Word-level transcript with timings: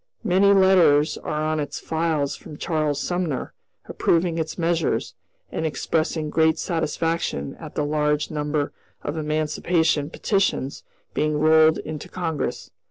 Many 0.23 0.51
letters 0.51 1.15
are 1.19 1.43
on 1.45 1.59
its 1.59 1.79
files 1.79 2.35
from 2.35 2.57
Charles 2.57 2.99
Sumner, 2.99 3.53
approving 3.85 4.39
its 4.39 4.57
measures, 4.57 5.13
and 5.51 5.63
expressing 5.63 6.31
great 6.31 6.57
satisfaction 6.57 7.55
at 7.59 7.75
the 7.75 7.85
large 7.85 8.31
number 8.31 8.73
of 9.03 9.15
emancipation 9.15 10.09
petitions 10.09 10.81
being 11.13 11.37
rolled 11.37 11.77
into 11.77 12.09
Congress. 12.09 12.71